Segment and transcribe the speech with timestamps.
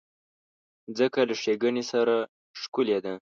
[0.87, 2.15] مځکه له ښېګڼې سره
[2.59, 3.13] ښکلې ده.